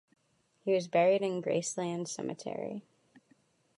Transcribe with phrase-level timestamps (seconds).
[0.65, 2.81] He was buried in Graceland Cemetery.